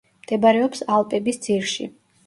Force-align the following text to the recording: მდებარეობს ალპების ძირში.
მდებარეობს 0.21 0.81
ალპების 0.95 1.41
ძირში. 1.49 1.91